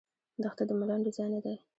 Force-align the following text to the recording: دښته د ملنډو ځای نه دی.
دښته 0.41 0.63
د 0.67 0.71
ملنډو 0.79 1.11
ځای 1.17 1.27
نه 1.33 1.39
دی. 1.45 1.55